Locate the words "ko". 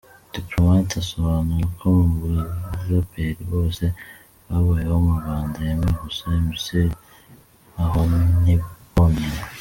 1.79-1.87